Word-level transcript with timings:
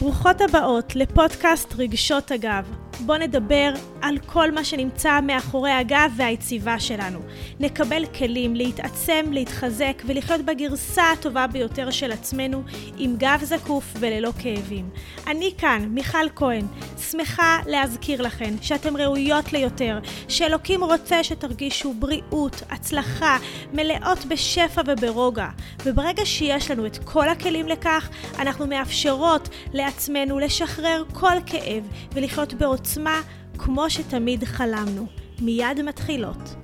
ברוכות 0.00 0.40
הבאות 0.40 0.96
לפודקאסט 0.96 1.74
רגשות 1.78 2.30
הגב. 2.30 2.64
בואו 3.06 3.18
נדבר 3.18 3.72
על 4.02 4.18
כל 4.26 4.50
מה 4.50 4.64
שנמצא 4.64 5.20
מאחורי 5.20 5.70
הגב 5.70 6.12
והיציבה 6.16 6.80
שלנו. 6.80 7.18
נקבל 7.60 8.06
כלים 8.06 8.56
להתעצם, 8.56 9.24
להתחזק 9.30 10.02
ולחיות 10.06 10.40
בגרסה 10.40 11.10
הטובה 11.12 11.46
ביותר 11.46 11.90
של 11.90 12.12
עצמנו 12.12 12.62
עם 12.98 13.16
גב 13.18 13.40
זקוף 13.42 13.84
וללא 14.00 14.30
כאבים. 14.42 14.90
אני 15.26 15.52
כאן, 15.58 15.88
מיכל 15.90 16.28
כהן, 16.36 16.66
שמחה 17.10 17.58
להזכיר 17.66 18.22
לכן 18.22 18.54
שאתן 18.62 18.96
ראויות 18.96 19.52
ליותר, 19.52 19.98
שאלוקים 20.28 20.84
רוצה 20.84 21.24
שתרגישו 21.24 21.94
בריאות, 21.94 22.62
הצלחה, 22.70 23.38
מלאות 23.72 24.24
בשפע 24.24 24.82
וברוגע. 24.86 25.48
וברגע 25.84 26.26
שיש 26.26 26.70
לנו 26.70 26.86
את 26.86 26.98
כל 27.04 27.28
הכלים 27.28 27.68
לכך, 27.68 28.08
אנחנו 28.38 28.66
מאפשרות 28.66 29.48
לעצמנו 29.72 30.38
לשחרר 30.38 31.04
כל 31.12 31.36
כאב 31.46 31.84
ולחיות 32.12 32.54
בעוצמה 32.54 33.20
כמו 33.64 33.90
שתמיד 33.90 34.44
חלמנו. 34.44 35.06
מיד 35.40 35.82
מתחילות. 35.82 36.54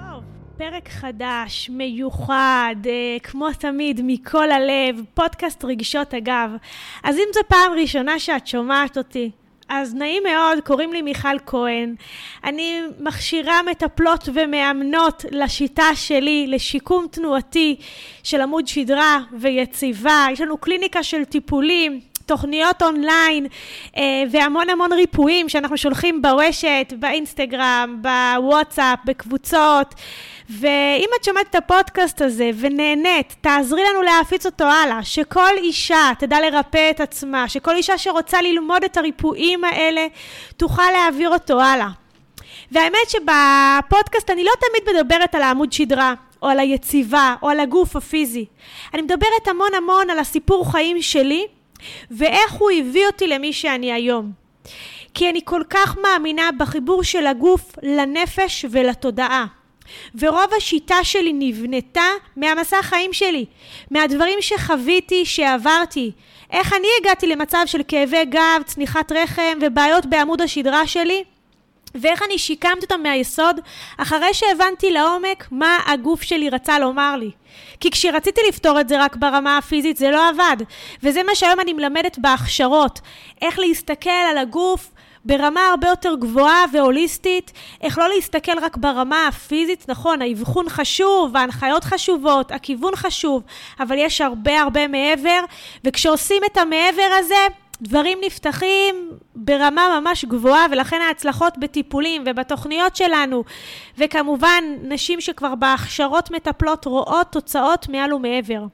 טוב, 0.00 0.24
פרק 0.56 0.88
חדש, 0.88 1.70
מיוחד, 1.70 2.74
אה, 2.86 3.16
כמו 3.22 3.48
תמיד, 3.58 4.00
מכל 4.04 4.50
הלב, 4.50 5.00
פודקאסט 5.14 5.64
רגשות 5.64 6.14
אגב. 6.14 6.50
אז 7.02 7.16
אם 7.16 7.24
זו 7.34 7.40
פעם 7.48 7.72
ראשונה 7.72 8.18
שאת 8.18 8.46
שומעת 8.46 8.98
אותי, 8.98 9.30
אז 9.68 9.94
נעים 9.94 10.22
מאוד, 10.22 10.58
קוראים 10.64 10.92
לי 10.92 11.02
מיכל 11.02 11.38
כהן. 11.46 11.94
אני 12.44 12.80
מכשירה 13.00 13.62
מטפלות 13.70 14.28
ומאמנות 14.34 15.24
לשיטה 15.30 15.94
שלי 15.94 16.46
לשיקום 16.48 17.06
תנועתי 17.10 17.76
של 18.22 18.40
עמוד 18.40 18.66
שדרה 18.66 19.18
ויציבה. 19.32 20.26
יש 20.32 20.40
לנו 20.40 20.58
קליניקה 20.58 21.02
של 21.02 21.24
טיפולים, 21.24 22.00
תוכניות 22.26 22.82
אונליין 22.82 23.46
אה, 23.96 24.02
והמון 24.30 24.70
המון 24.70 24.92
ריפויים 24.92 25.48
שאנחנו 25.48 25.76
שולחים 25.76 26.22
ברשת, 26.22 26.92
באינסטגרם, 26.98 28.02
בוואטסאפ, 28.02 28.98
בקבוצות. 29.04 29.94
ואם 30.50 31.08
את 31.20 31.24
שומעת 31.24 31.46
את 31.50 31.54
הפודקאסט 31.54 32.22
הזה 32.22 32.50
ונהנית, 32.58 33.34
תעזרי 33.40 33.82
לנו 33.90 34.02
להפיץ 34.02 34.46
אותו 34.46 34.64
הלאה, 34.64 35.02
שכל 35.02 35.56
אישה 35.56 36.10
תדע 36.18 36.40
לרפא 36.40 36.90
את 36.90 37.00
עצמה, 37.00 37.48
שכל 37.48 37.76
אישה 37.76 37.98
שרוצה 37.98 38.42
ללמוד 38.42 38.84
את 38.84 38.96
הריפויים 38.96 39.64
האלה, 39.64 40.06
תוכל 40.56 40.90
להעביר 40.92 41.30
אותו 41.30 41.60
הלאה. 41.60 41.88
והאמת 42.72 43.10
שבפודקאסט 43.10 44.30
אני 44.30 44.44
לא 44.44 44.52
תמיד 44.60 44.96
מדברת 44.96 45.34
על 45.34 45.42
העמוד 45.42 45.72
שדרה, 45.72 46.14
או 46.42 46.48
על 46.48 46.58
היציבה, 46.58 47.34
או 47.42 47.48
על 47.48 47.60
הגוף 47.60 47.96
הפיזי. 47.96 48.44
אני 48.94 49.02
מדברת 49.02 49.48
המון 49.48 49.74
המון 49.76 50.10
על 50.10 50.18
הסיפור 50.18 50.72
חיים 50.72 51.02
שלי, 51.02 51.46
ואיך 52.10 52.52
הוא 52.52 52.70
הביא 52.70 53.06
אותי 53.06 53.26
למי 53.26 53.52
שאני 53.52 53.92
היום. 53.92 54.32
כי 55.14 55.30
אני 55.30 55.40
כל 55.44 55.62
כך 55.70 55.96
מאמינה 56.02 56.50
בחיבור 56.58 57.02
של 57.02 57.26
הגוף 57.26 57.72
לנפש 57.82 58.64
ולתודעה. 58.70 59.46
ורוב 60.18 60.50
השיטה 60.56 61.04
שלי 61.04 61.32
נבנתה 61.32 62.08
מהמסע 62.36 62.78
החיים 62.78 63.12
שלי, 63.12 63.44
מהדברים 63.90 64.38
שחוויתי, 64.40 65.24
שעברתי. 65.24 66.12
איך 66.50 66.72
אני 66.72 66.88
הגעתי 67.00 67.26
למצב 67.26 67.62
של 67.66 67.80
כאבי 67.88 68.24
גב, 68.24 68.62
צניחת 68.64 69.12
רחם 69.12 69.58
ובעיות 69.60 70.06
בעמוד 70.06 70.40
השדרה 70.40 70.86
שלי? 70.86 71.24
ואיך 72.00 72.22
אני 72.22 72.38
שיקמתי 72.38 72.80
אותם 72.82 73.02
מהיסוד 73.02 73.60
אחרי 73.98 74.34
שהבנתי 74.34 74.90
לעומק 74.90 75.48
מה 75.50 75.78
הגוף 75.86 76.22
שלי 76.22 76.50
רצה 76.50 76.78
לומר 76.78 77.16
לי. 77.16 77.30
כי 77.80 77.90
כשרציתי 77.90 78.40
לפתור 78.48 78.80
את 78.80 78.88
זה 78.88 79.04
רק 79.04 79.16
ברמה 79.16 79.58
הפיזית 79.58 79.96
זה 79.96 80.10
לא 80.10 80.28
עבד. 80.28 80.56
וזה 81.02 81.22
מה 81.22 81.34
שהיום 81.34 81.60
אני 81.60 81.72
מלמדת 81.72 82.18
בהכשרות. 82.18 83.00
איך 83.42 83.58
להסתכל 83.58 84.10
על 84.10 84.38
הגוף 84.38 84.90
ברמה 85.26 85.68
הרבה 85.68 85.88
יותר 85.88 86.14
גבוהה 86.14 86.64
והוליסטית, 86.72 87.52
איך 87.80 87.98
לא 87.98 88.08
להסתכל 88.08 88.58
רק 88.62 88.76
ברמה 88.76 89.26
הפיזית, 89.26 89.84
נכון, 89.88 90.22
האבחון 90.22 90.68
חשוב, 90.68 91.36
ההנחיות 91.36 91.84
חשובות, 91.84 92.52
הכיוון 92.52 92.96
חשוב, 92.96 93.42
אבל 93.80 93.96
יש 93.98 94.20
הרבה 94.20 94.60
הרבה 94.60 94.88
מעבר, 94.88 95.40
וכשעושים 95.84 96.42
את 96.52 96.56
המעבר 96.56 97.10
הזה, 97.18 97.46
דברים 97.82 98.18
נפתחים 98.24 99.10
ברמה 99.34 100.00
ממש 100.00 100.24
גבוהה, 100.24 100.66
ולכן 100.70 101.00
ההצלחות 101.00 101.58
בטיפולים 101.58 102.24
ובתוכניות 102.26 102.96
שלנו, 102.96 103.44
וכמובן, 103.98 104.64
נשים 104.82 105.20
שכבר 105.20 105.54
בהכשרות 105.54 106.30
מטפלות 106.30 106.84
רואות 106.84 107.32
תוצאות 107.32 107.88
מעל 107.88 108.14
ומעבר. 108.14 108.64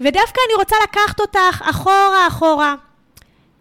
ודווקא 0.00 0.40
אני 0.48 0.54
רוצה 0.58 0.76
לקחת 0.84 1.20
אותך 1.20 1.62
אחורה 1.70 2.26
אחורה, 2.28 2.74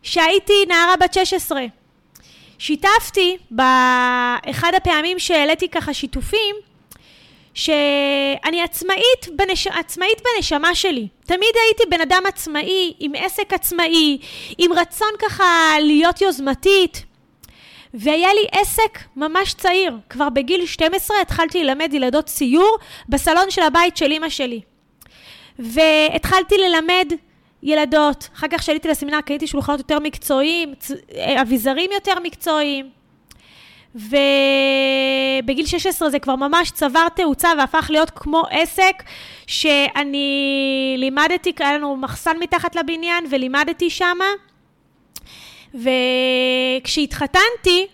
שהייתי 0.01 0.65
נערה 0.67 0.93
בת 0.99 1.13
16. 1.13 1.61
שיתפתי 2.57 3.37
באחד 3.51 4.71
הפעמים 4.77 5.19
שהעליתי 5.19 5.69
ככה 5.69 5.93
שיתופים, 5.93 6.55
שאני 7.53 8.61
עצמאית, 8.63 9.27
בנש... 9.35 9.67
עצמאית 9.67 10.21
בנשמה 10.21 10.75
שלי. 10.75 11.07
תמיד 11.25 11.55
הייתי 11.65 11.83
בן 11.89 12.01
אדם 12.01 12.23
עצמאי, 12.27 12.93
עם 12.99 13.11
עסק 13.15 13.53
עצמאי, 13.53 14.17
עם 14.57 14.73
רצון 14.73 15.09
ככה 15.19 15.43
להיות 15.79 16.21
יוזמתית. 16.21 17.03
והיה 17.93 18.33
לי 18.33 18.47
עסק 18.51 18.99
ממש 19.15 19.53
צעיר. 19.53 19.97
כבר 20.09 20.29
בגיל 20.29 20.65
12 20.65 21.21
התחלתי 21.21 21.63
ללמד 21.63 21.93
ילדות 21.93 22.25
ציור 22.25 22.77
בסלון 23.09 23.51
של 23.51 23.61
הבית 23.61 23.97
של 23.97 24.11
אימא 24.11 24.29
שלי. 24.29 24.61
והתחלתי 25.59 26.55
ללמד 26.57 27.13
ילדות. 27.63 28.29
אחר 28.35 28.47
כך 28.47 28.59
כשעליתי 28.59 28.87
לסמינר 28.87 29.21
קניתי 29.21 29.47
שולחנות 29.47 29.79
יותר 29.79 29.99
מקצועיים, 29.99 30.73
אביזרים 31.41 31.91
יותר 31.93 32.19
מקצועיים. 32.23 33.02
ובגיל 33.95 35.65
16 35.65 36.09
זה 36.09 36.19
כבר 36.19 36.35
ממש 36.35 36.71
צבר 36.71 37.07
תאוצה 37.15 37.49
והפך 37.57 37.87
להיות 37.89 38.09
כמו 38.09 38.43
עסק 38.49 39.03
שאני 39.47 40.95
לימדתי, 40.97 41.53
היה 41.59 41.77
לנו 41.77 41.95
מחסן 41.95 42.37
מתחת 42.39 42.75
לבניין 42.75 43.25
ולימדתי 43.29 43.89
שמה. 43.89 44.25
וכשהתחתנתי, 46.79 47.87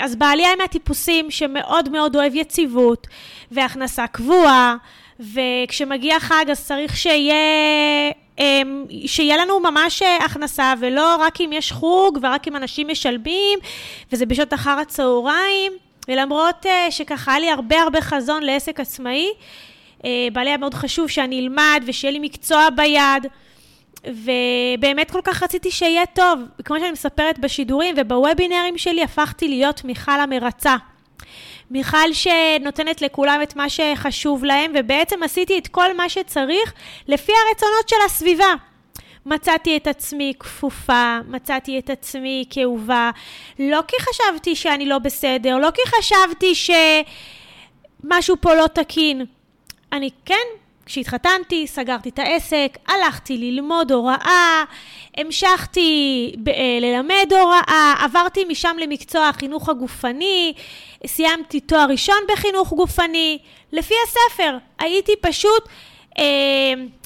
אז 0.00 0.16
בעלי 0.16 0.46
היה 0.46 0.56
מהטיפוסים 0.56 1.30
שמאוד 1.30 1.88
מאוד 1.88 2.16
אוהב 2.16 2.34
יציבות 2.34 3.06
והכנסה 3.50 4.06
קבועה, 4.06 4.76
וכשמגיע 5.20 6.20
חג 6.20 6.44
אז 6.50 6.66
צריך 6.66 6.96
שיהיה 6.96 7.34
שיהיה 9.06 9.36
לנו 9.36 9.60
ממש 9.60 10.02
אה, 10.02 10.16
הכנסה, 10.16 10.74
ולא 10.80 11.16
רק 11.20 11.40
אם 11.40 11.50
יש 11.52 11.72
חוג 11.72 12.18
ורק 12.22 12.48
אם 12.48 12.56
אנשים 12.56 12.88
משלמים, 12.88 13.58
וזה 14.12 14.26
בשעות 14.26 14.54
אחר 14.54 14.70
הצהריים. 14.70 15.72
ולמרות 16.08 16.66
אה, 16.66 16.90
שככה 16.90 17.32
היה 17.32 17.40
לי 17.40 17.50
הרבה 17.50 17.80
הרבה 17.80 18.00
חזון 18.00 18.42
לעסק 18.42 18.80
עצמאי, 18.80 19.28
אה, 20.04 20.28
בעלי 20.32 20.50
היה 20.50 20.56
מאוד 20.56 20.74
חשוב 20.74 21.08
שאני 21.08 21.40
אלמד 21.40 21.82
ושיהיה 21.86 22.12
לי 22.12 22.18
מקצוע 22.18 22.68
ביד. 22.76 23.26
ובאמת 24.06 25.10
כל 25.10 25.20
כך 25.24 25.42
רציתי 25.42 25.70
שיהיה 25.70 26.06
טוב. 26.06 26.40
כמו 26.64 26.78
שאני 26.78 26.90
מספרת 26.90 27.38
בשידורים 27.38 27.94
ובוובינרים 27.98 28.78
שלי, 28.78 29.02
הפכתי 29.02 29.48
להיות 29.48 29.84
מיכל 29.84 30.20
המרצה. 30.20 30.76
מיכל 31.72 32.12
שנותנת 32.12 33.02
לכולם 33.02 33.40
את 33.42 33.56
מה 33.56 33.68
שחשוב 33.68 34.44
להם, 34.44 34.72
ובעצם 34.78 35.22
עשיתי 35.22 35.58
את 35.58 35.68
כל 35.68 35.96
מה 35.96 36.08
שצריך 36.08 36.72
לפי 37.08 37.32
הרצונות 37.32 37.88
של 37.88 37.96
הסביבה. 38.06 38.54
מצאתי 39.26 39.76
את 39.76 39.86
עצמי 39.86 40.32
כפופה, 40.38 41.18
מצאתי 41.28 41.78
את 41.78 41.90
עצמי 41.90 42.44
כאובה, 42.50 43.10
לא 43.58 43.80
כי 43.88 43.96
חשבתי 44.00 44.56
שאני 44.56 44.86
לא 44.86 44.98
בסדר, 44.98 45.58
לא 45.58 45.68
כי 45.70 45.80
חשבתי 45.86 46.54
שמשהו 48.04 48.36
פה 48.40 48.54
לא 48.54 48.66
תקין. 48.66 49.24
אני 49.92 50.10
כן 50.24 50.46
כשהתחתנתי, 50.92 51.66
סגרתי 51.66 52.08
את 52.08 52.18
העסק, 52.18 52.78
הלכתי 52.88 53.38
ללמוד 53.38 53.92
הוראה, 53.92 54.64
המשכתי 55.16 56.32
ב- 56.38 56.48
אה, 56.48 56.78
ללמד 56.80 57.32
הוראה, 57.40 57.94
עברתי 58.04 58.44
משם 58.44 58.76
למקצוע 58.80 59.28
החינוך 59.28 59.68
הגופני, 59.68 60.52
סיימתי 61.06 61.60
תואר 61.60 61.86
ראשון 61.90 62.16
בחינוך 62.32 62.72
גופני. 62.72 63.38
לפי 63.72 63.94
הספר, 64.06 64.56
הייתי 64.78 65.12
פשוט 65.20 65.68
אה, 66.18 66.24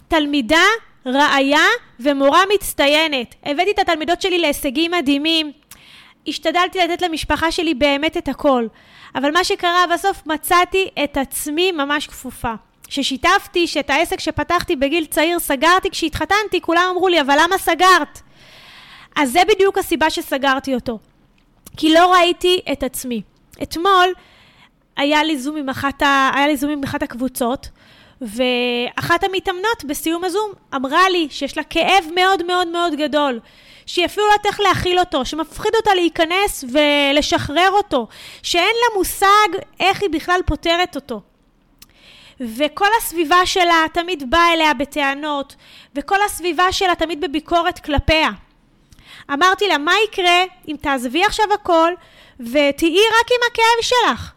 תלמידה, 0.09 0.65
ראיה 1.07 1.67
ומורה 2.01 2.43
מצטיינת. 2.55 3.35
הבאתי 3.45 3.71
את 3.71 3.79
התלמידות 3.79 4.23
שלי 4.23 4.39
להישגים 4.39 4.91
מדהימים. 4.91 5.53
השתדלתי 6.29 6.79
לתת 6.79 7.03
למשפחה 7.03 7.53
שלי 7.53 7.75
באמת 7.75 8.17
את 8.17 8.29
הכל. 8.29 8.67
אבל 9.15 9.31
מה 9.31 9.45
שקרה 9.45 9.85
בסוף 9.95 10.23
מצאתי 10.27 10.89
את 11.05 11.17
עצמי 11.17 11.73
ממש 11.73 12.07
כפופה. 12.07 12.55
ששיתפתי 12.89 13.67
שאת 13.67 13.91
העסק 13.91 14.21
שפתחתי 14.21 14.77
בגיל 14.77 15.05
צעיר 15.05 15.39
סגרתי 15.39 15.91
כשהתחתנתי, 15.91 16.61
כולם 16.61 16.89
אמרו 16.93 17.09
לי, 17.09 17.21
אבל 17.21 17.39
למה 17.43 17.59
סגרת? 17.59 18.21
אז 19.17 19.33
זה 19.33 19.41
בדיוק 19.49 19.79
הסיבה 19.79 20.11
שסגרתי 20.11 20.75
אותו. 20.75 20.99
כי 21.77 21.95
לא 21.95 22.13
ראיתי 22.13 22.61
את 22.73 22.83
עצמי. 22.83 23.23
אתמול 23.63 24.13
היה 24.97 25.25
לי 25.25 25.39
זום 25.39 25.57
עם 25.57 25.69
אחת, 25.69 26.03
ה... 26.03 26.31
היה 26.35 26.47
לי 26.47 26.57
זום 26.57 26.71
עם 26.71 26.83
אחת 26.85 27.03
הקבוצות, 27.03 27.69
ואחת 28.21 29.25
המתאמנות 29.25 29.85
בסיום 29.85 30.25
הזום 30.25 30.53
אמרה 30.75 31.09
לי 31.09 31.27
שיש 31.31 31.57
לה 31.57 31.65
כאב 31.65 32.05
מאוד 32.15 32.47
מאוד 32.47 32.69
מאוד 32.69 32.95
גדול. 32.95 33.41
שהיא 33.87 34.05
אפילו 34.05 34.27
לא 34.27 34.33
יודעת 34.33 34.47
איך 34.47 34.61
להכיל 34.61 34.99
אותו, 34.99 35.25
שמפחיד 35.25 35.73
אותה 35.77 35.95
להיכנס 35.95 36.65
ולשחרר 36.73 37.71
אותו, 37.71 38.07
שאין 38.43 38.65
לה 38.65 38.99
מושג 38.99 39.67
איך 39.81 40.03
היא 40.03 40.11
בכלל 40.11 40.41
פותרת 40.47 40.97
אותו. 40.97 41.21
וכל 42.41 42.89
הסביבה 42.99 43.47
שלה 43.47 43.85
תמיד 43.93 44.31
באה 44.31 44.53
אליה 44.53 44.75
בטענות, 44.75 45.57
וכל 45.95 46.23
הסביבה 46.27 46.73
שלה 46.73 46.95
תמיד 46.95 47.21
בביקורת 47.21 47.79
כלפיה. 47.79 48.29
אמרתי 49.33 49.69
לה, 49.69 49.79
מה 49.79 49.93
יקרה 50.05 50.45
אם 50.69 50.77
תעזבי 50.81 51.25
עכשיו 51.25 51.47
הכל 51.55 51.93
ותהיי 52.41 53.05
רק 53.21 53.31
עם 53.31 53.41
הכאב 53.51 53.83
שלך? 53.83 54.33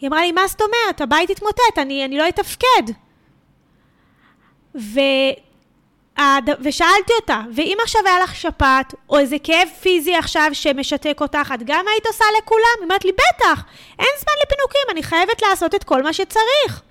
היא 0.00 0.08
אמרה 0.08 0.20
לי, 0.20 0.32
מה 0.32 0.46
זאת 0.46 0.60
אומרת? 0.60 1.00
הבית 1.00 1.30
יתמוטט, 1.30 1.78
אני, 1.78 2.04
אני 2.04 2.18
לא 2.18 2.28
אתפקד. 2.28 2.92
ו... 4.74 5.00
ושאלתי 6.60 7.12
אותה, 7.20 7.40
ואם 7.54 7.76
עכשיו 7.82 8.00
היה 8.06 8.20
לך 8.20 8.36
שפעת, 8.36 8.94
או 9.08 9.18
איזה 9.18 9.36
כאב 9.44 9.68
פיזי 9.80 10.14
עכשיו 10.14 10.50
שמשתק 10.52 11.18
אותך, 11.20 11.52
את 11.54 11.62
גם 11.64 11.84
היית 11.88 12.06
עושה 12.06 12.24
לכולם? 12.38 12.62
היא 12.76 12.84
אומרת 12.84 13.04
לי, 13.04 13.12
בטח, 13.12 13.62
אין 13.98 14.08
זמן 14.18 14.32
לפינוקים, 14.46 14.80
אני 14.90 15.02
חייבת 15.02 15.42
לעשות 15.42 15.74
את 15.74 15.84
כל 15.84 16.02
מה 16.02 16.12
שצריך. 16.12 16.82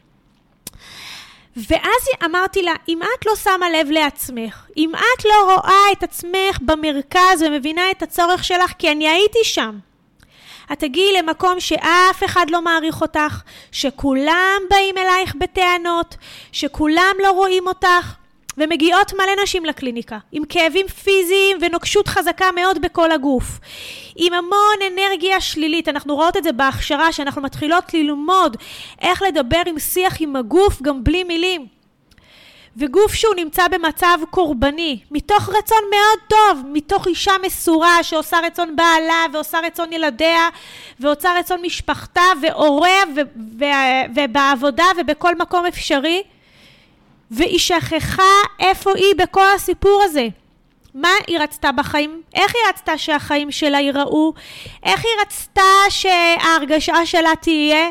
ואז 1.57 2.25
אמרתי 2.25 2.61
לה, 2.61 2.73
אם 2.87 2.99
את 3.01 3.25
לא 3.25 3.35
שמה 3.35 3.69
לב 3.69 3.91
לעצמך, 3.91 4.65
אם 4.77 4.91
את 4.95 5.25
לא 5.25 5.53
רואה 5.53 5.91
את 5.91 6.03
עצמך 6.03 6.57
במרכז 6.61 7.43
ומבינה 7.47 7.91
את 7.91 8.03
הצורך 8.03 8.43
שלך, 8.43 8.73
כי 8.77 8.91
אני 8.91 9.09
הייתי 9.09 9.39
שם, 9.43 9.79
את 10.71 10.79
תגיעי 10.79 11.13
למקום 11.13 11.59
שאף 11.59 12.23
אחד 12.25 12.45
לא 12.49 12.61
מעריך 12.61 13.01
אותך, 13.01 13.41
שכולם 13.71 14.61
באים 14.69 14.97
אלייך 14.97 15.35
בטענות, 15.35 16.15
שכולם 16.51 17.15
לא 17.23 17.31
רואים 17.31 17.67
אותך, 17.67 18.13
ומגיעות 18.57 19.13
מלא 19.13 19.43
נשים 19.43 19.65
לקליניקה, 19.65 20.17
עם 20.31 20.43
כאבים 20.45 20.87
פיזיים 20.87 21.57
ונוקשות 21.61 22.07
חזקה 22.07 22.51
מאוד 22.55 22.81
בכל 22.81 23.11
הגוף, 23.11 23.59
עם 24.15 24.33
המון 24.33 24.77
אנרגיה 24.91 25.41
שלילית, 25.41 25.87
אנחנו 25.87 26.15
רואות 26.15 26.37
את 26.37 26.43
זה 26.43 26.51
בהכשרה, 26.51 27.11
שאנחנו 27.11 27.41
מתחילות 27.41 27.93
ללמוד 27.93 28.57
איך 29.01 29.21
לדבר 29.21 29.61
עם 29.65 29.79
שיח 29.79 30.17
עם 30.19 30.35
הגוף 30.35 30.81
גם 30.81 31.03
בלי 31.03 31.23
מילים. 31.23 31.77
וגוף 32.79 33.13
שהוא 33.13 33.35
נמצא 33.35 33.67
במצב 33.67 34.17
קורבני, 34.29 34.99
מתוך 35.11 35.49
רצון 35.49 35.81
מאוד 35.91 36.19
טוב, 36.27 36.63
מתוך 36.73 37.07
אישה 37.07 37.31
מסורה 37.45 38.03
שעושה 38.03 38.37
רצון 38.43 38.75
בעלה 38.75 39.25
ועושה 39.33 39.59
רצון 39.59 39.93
ילדיה 39.93 40.49
ועושה 40.99 41.29
רצון 41.39 41.61
משפחתה 41.61 42.21
והוריה 42.41 43.03
ובעבודה 44.15 44.85
ובכל 44.97 45.35
מקום 45.35 45.65
אפשרי, 45.65 46.23
והיא 47.31 47.59
שכחה 47.59 48.31
איפה 48.59 48.91
היא 48.95 49.15
בכל 49.17 49.45
הסיפור 49.55 50.01
הזה. 50.03 50.27
מה 50.93 51.09
היא 51.27 51.39
רצתה 51.39 51.71
בחיים? 51.71 52.21
איך 52.33 52.55
היא 52.55 52.69
רצתה 52.69 52.97
שהחיים 52.97 53.51
שלה 53.51 53.79
ייראו? 53.79 54.33
איך 54.83 55.03
היא 55.05 55.21
רצתה 55.21 55.61
שההרגשה 55.89 57.05
שלה 57.05 57.31
תהיה? 57.41 57.89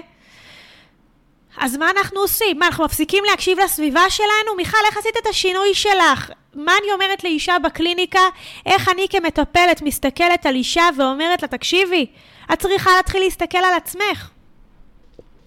אז 1.56 1.76
מה 1.76 1.90
אנחנו 1.90 2.20
עושים? 2.20 2.58
מה, 2.58 2.66
אנחנו 2.66 2.84
מפסיקים 2.84 3.24
להקשיב 3.30 3.60
לסביבה 3.60 4.10
שלנו? 4.10 4.56
מיכל, 4.56 4.76
איך 4.86 4.96
עשית 4.96 5.16
את 5.22 5.26
השינוי 5.26 5.74
שלך? 5.74 6.30
מה 6.54 6.72
אני 6.82 6.92
אומרת 6.92 7.24
לאישה 7.24 7.58
בקליניקה? 7.58 8.20
איך 8.66 8.88
אני 8.88 9.06
כמטפלת 9.10 9.82
מסתכלת 9.82 10.46
על 10.46 10.54
אישה 10.54 10.88
ואומרת 10.96 11.42
לה, 11.42 11.48
תקשיבי, 11.48 12.06
את 12.52 12.58
צריכה 12.58 12.90
להתחיל 12.96 13.22
להסתכל 13.22 13.58
על 13.58 13.74
עצמך. 13.76 14.30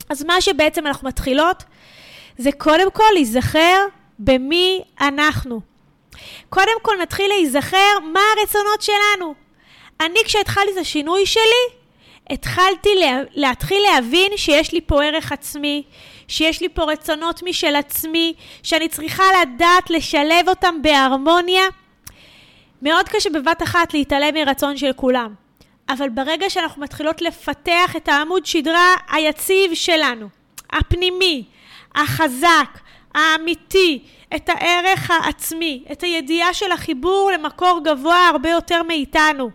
אז 0.09 0.23
מה 0.23 0.41
שבעצם 0.41 0.87
אנחנו 0.87 1.07
מתחילות, 1.07 1.63
זה 2.39 2.51
קודם 2.51 2.91
כל 2.91 3.03
להיזכר 3.13 3.85
במי 4.19 4.81
אנחנו. 5.01 5.61
קודם 6.49 6.77
כל 6.81 6.95
נתחיל 7.01 7.27
להיזכר 7.27 7.99
מה 8.13 8.19
הרצונות 8.37 8.81
שלנו. 8.81 9.33
אני 10.01 10.19
כשהתחלתי 10.25 10.71
את 10.73 10.77
השינוי 10.77 11.25
שלי, 11.25 11.79
התחלתי 12.29 12.89
לה, 12.95 13.21
להתחיל 13.33 13.83
להבין 13.91 14.31
שיש 14.35 14.73
לי 14.73 14.81
פה 14.81 15.03
ערך 15.03 15.31
עצמי, 15.31 15.83
שיש 16.27 16.61
לי 16.61 16.69
פה 16.69 16.83
רצונות 16.83 17.43
משל 17.43 17.75
עצמי, 17.75 18.33
שאני 18.63 18.89
צריכה 18.89 19.23
לדעת 19.41 19.89
לשלב 19.89 20.47
אותם 20.49 20.81
בהרמוניה. 20.81 21.63
מאוד 22.81 23.09
קשה 23.09 23.29
בבת 23.29 23.63
אחת 23.63 23.93
להתעלם 23.93 24.33
מרצון 24.33 24.77
של 24.77 24.93
כולם, 24.95 25.33
אבל 25.89 26.09
ברגע 26.09 26.49
שאנחנו 26.49 26.81
מתחילות 26.81 27.21
לפתח 27.21 27.95
את 27.97 28.07
העמוד 28.07 28.45
שדרה 28.45 28.95
היציב 29.11 29.73
שלנו, 29.73 30.27
הפנימי, 30.71 31.43
החזק, 32.01 32.79
האמיתי, 33.15 34.03
את 34.35 34.49
הערך 34.49 35.11
העצמי, 35.11 35.83
את 35.91 36.01
הידיעה 36.01 36.53
של 36.53 36.71
החיבור 36.71 37.31
למקור 37.33 37.81
גבוה 37.83 38.27
הרבה 38.27 38.49
יותר 38.49 38.83
מאיתנו. 38.83 39.49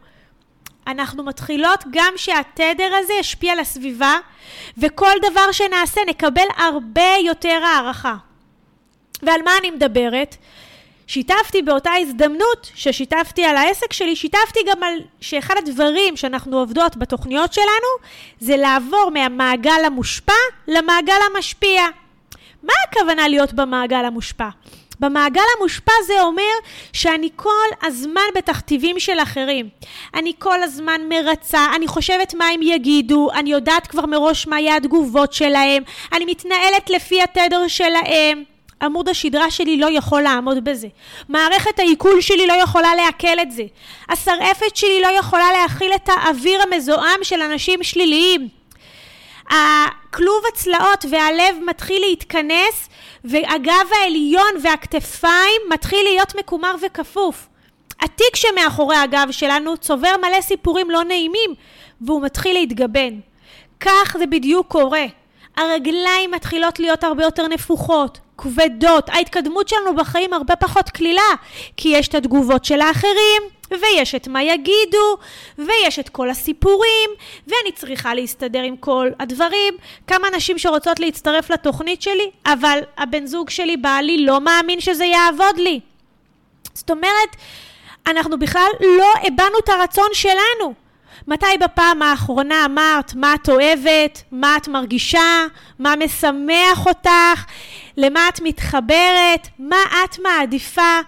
אנחנו 0.86 1.24
מתחילות 1.24 1.84
גם 1.90 2.12
שהתדר 2.16 2.94
הזה 2.94 3.12
ישפיע 3.20 3.52
על 3.52 3.58
הסביבה, 3.58 4.18
וכל 4.78 5.12
דבר 5.30 5.52
שנעשה 5.52 6.00
נקבל 6.08 6.46
הרבה 6.56 7.14
יותר 7.24 7.60
הערכה. 7.64 8.14
ועל 9.22 9.42
מה 9.42 9.50
אני 9.60 9.70
מדברת? 9.70 10.36
שיתפתי 11.06 11.62
באותה 11.62 11.90
הזדמנות 12.00 12.70
ששיתפתי 12.74 13.44
על 13.44 13.56
העסק 13.56 13.92
שלי, 13.92 14.16
שיתפתי 14.16 14.60
גם 14.66 14.82
על 14.82 14.94
שאחד 15.20 15.54
הדברים 15.58 16.16
שאנחנו 16.16 16.58
עובדות 16.58 16.96
בתוכניות 16.96 17.52
שלנו 17.52 17.88
זה 18.40 18.56
לעבור 18.56 19.10
מהמעגל 19.14 19.84
המושפע 19.86 20.32
למעגל 20.68 21.18
המשפיע. 21.30 21.82
מה 22.64 22.72
הכוונה 22.88 23.28
להיות 23.28 23.52
במעגל 23.52 24.04
המושפע? 24.04 24.48
במעגל 25.00 25.42
המושפע 25.58 25.92
זה 26.06 26.22
אומר 26.22 26.54
שאני 26.92 27.28
כל 27.36 27.68
הזמן 27.82 28.20
בתכתיבים 28.36 29.00
של 29.00 29.18
אחרים. 29.22 29.68
אני 30.14 30.32
כל 30.38 30.62
הזמן 30.62 31.00
מרצה, 31.08 31.66
אני 31.76 31.88
חושבת 31.88 32.34
מה 32.34 32.46
הם 32.48 32.62
יגידו, 32.62 33.30
אני 33.34 33.50
יודעת 33.50 33.86
כבר 33.86 34.06
מראש 34.06 34.46
מה 34.46 34.60
יהיה 34.60 34.76
התגובות 34.76 35.32
שלהם, 35.32 35.82
אני 36.12 36.24
מתנהלת 36.24 36.90
לפי 36.90 37.22
התדר 37.22 37.68
שלהם. 37.68 38.44
עמוד 38.82 39.08
השדרה 39.08 39.50
שלי 39.50 39.76
לא 39.76 39.86
יכול 39.90 40.22
לעמוד 40.22 40.64
בזה. 40.64 40.88
מערכת 41.28 41.78
העיכול 41.78 42.20
שלי 42.20 42.46
לא 42.46 42.52
יכולה 42.52 42.94
לעכל 42.94 43.40
את 43.42 43.52
זה. 43.52 43.62
השרעפת 44.08 44.76
שלי 44.76 45.00
לא 45.02 45.08
יכולה 45.08 45.52
להכיל 45.52 45.92
את 45.94 46.08
האוויר 46.08 46.60
המזוהם 46.62 47.20
של 47.22 47.42
אנשים 47.42 47.82
שליליים. 47.82 48.48
הכלוב 49.50 50.42
הצלעות 50.52 51.04
והלב 51.10 51.56
מתחיל 51.66 52.02
להתכנס 52.08 52.88
והגב 53.24 53.88
העליון 54.00 54.50
והכתפיים 54.62 55.60
מתחיל 55.70 56.04
להיות 56.04 56.34
מקומר 56.38 56.74
וכפוף. 56.82 57.48
התיק 58.00 58.36
שמאחורי 58.36 58.96
הגב 58.96 59.28
שלנו 59.30 59.76
צובר 59.76 60.16
מלא 60.22 60.40
סיפורים 60.40 60.90
לא 60.90 61.04
נעימים 61.04 61.54
והוא 62.00 62.22
מתחיל 62.22 62.54
להתגבן. 62.54 63.20
כך 63.80 64.16
זה 64.18 64.26
בדיוק 64.26 64.66
קורה. 64.66 65.04
הרגליים 65.56 66.30
מתחילות 66.30 66.80
להיות 66.80 67.04
הרבה 67.04 67.24
יותר 67.24 67.48
נפוחות, 67.48 68.18
כבדות, 68.38 69.08
ההתקדמות 69.08 69.68
שלנו 69.68 69.96
בחיים 69.96 70.32
הרבה 70.32 70.56
פחות 70.56 70.90
קלילה, 70.90 71.22
כי 71.76 71.88
יש 71.88 72.08
את 72.08 72.14
התגובות 72.14 72.64
של 72.64 72.80
האחרים, 72.80 73.42
ויש 73.70 74.14
את 74.14 74.28
מה 74.28 74.42
יגידו, 74.42 75.16
ויש 75.58 75.98
את 75.98 76.08
כל 76.08 76.30
הסיפורים, 76.30 77.10
ואני 77.46 77.72
צריכה 77.74 78.14
להסתדר 78.14 78.62
עם 78.62 78.76
כל 78.76 79.08
הדברים. 79.20 79.74
כמה 80.06 80.30
נשים 80.36 80.58
שרוצות 80.58 81.00
להצטרף 81.00 81.50
לתוכנית 81.50 82.02
שלי, 82.02 82.30
אבל 82.46 82.78
הבן 82.98 83.26
זוג 83.26 83.50
שלי, 83.50 83.76
בעלי, 83.76 84.24
לא 84.26 84.40
מאמין 84.40 84.80
שזה 84.80 85.04
יעבוד 85.04 85.58
לי. 85.58 85.80
זאת 86.74 86.90
אומרת, 86.90 87.36
אנחנו 88.06 88.38
בכלל 88.38 88.70
לא 88.80 89.12
הבענו 89.22 89.58
את 89.64 89.68
הרצון 89.68 90.08
שלנו. 90.12 90.74
מתי 91.26 91.58
בפעם 91.60 92.02
האחרונה 92.02 92.64
אמרת 92.64 93.14
מה 93.14 93.34
את 93.34 93.48
אוהבת, 93.48 94.22
מה 94.32 94.56
את 94.56 94.68
מרגישה, 94.68 95.46
מה 95.78 95.94
משמח 95.96 96.86
אותך, 96.86 97.44
למה 97.96 98.28
את 98.28 98.40
מתחברת, 98.40 99.48
מה 99.58 99.76
את 100.04 100.18
מעדיפה? 100.18 101.00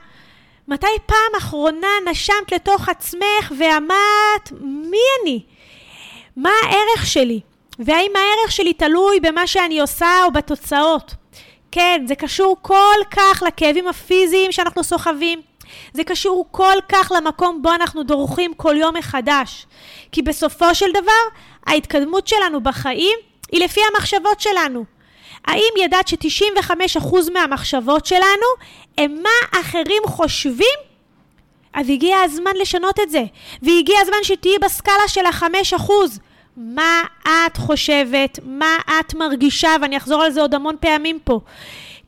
מתי 0.69 0.87
פעם 1.07 1.39
אחרונה 1.39 1.89
נשמת 2.11 2.53
לתוך 2.53 2.89
עצמך 2.89 3.53
ואמרת, 3.59 4.53
מי 4.61 4.99
אני? 5.23 5.43
מה 6.37 6.51
הערך 6.63 7.07
שלי? 7.07 7.41
והאם 7.79 8.11
הערך 8.15 8.53
שלי 8.53 8.73
תלוי 8.73 9.21
במה 9.21 9.47
שאני 9.47 9.81
עושה 9.81 10.25
או 10.25 10.31
בתוצאות? 10.33 11.15
כן, 11.73 12.05
זה 12.09 12.15
קשור 12.15 12.57
כל 12.63 12.99
כך 13.11 13.43
לכאבים 13.47 13.89
הפיזיים 13.89 14.53
שאנחנו 14.53 14.85
סוחבים. 14.85 15.41
זה 15.93 16.05
קשור 16.05 16.47
כל 16.51 16.77
כך 16.89 17.13
למקום 17.17 17.63
בו 17.63 17.73
אנחנו 17.75 18.03
דורכים 18.03 18.55
כל 18.55 18.77
יום 18.77 18.97
מחדש. 18.97 19.67
כי 20.13 20.23
בסופו 20.23 20.75
של 20.75 20.93
דבר, 20.93 21.41
ההתקדמות 21.67 22.27
שלנו 22.27 22.61
בחיים 22.61 23.19
היא 23.53 23.65
לפי 23.65 23.81
המחשבות 23.95 24.41
שלנו. 24.41 24.85
האם 25.47 25.85
ידעת 25.85 26.09
ש-95% 26.09 27.31
מהמחשבות 27.33 28.07
שלנו 28.07 28.47
הם 28.99 29.23
מה 29.23 29.61
אחרים 29.61 30.03
חושבים? 30.07 30.79
אז 31.73 31.91
הגיע 31.91 32.17
הזמן 32.25 32.53
לשנות 32.61 33.01
את 33.01 33.11
זה, 33.11 33.23
והגיע 33.63 33.97
הזמן 34.01 34.17
שתהיי 34.23 34.59
בסקאלה 34.59 35.09
של 35.09 35.27
ה-5%. 35.27 35.91
מה 36.57 37.03
את 37.25 37.57
חושבת, 37.57 38.39
מה 38.45 38.77
את 39.01 39.15
מרגישה, 39.15 39.71
ואני 39.81 39.97
אחזור 39.97 40.23
על 40.23 40.31
זה 40.31 40.41
עוד 40.41 40.55
המון 40.55 40.77
פעמים 40.81 41.19
פה. 41.25 41.41